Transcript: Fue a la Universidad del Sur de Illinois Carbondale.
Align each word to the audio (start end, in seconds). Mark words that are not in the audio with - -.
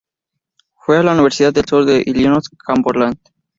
Fue 0.77 0.97
a 0.97 1.03
la 1.03 1.13
Universidad 1.13 1.53
del 1.53 1.65
Sur 1.65 1.85
de 1.85 2.01
Illinois 2.03 2.41
Carbondale. 2.65 3.19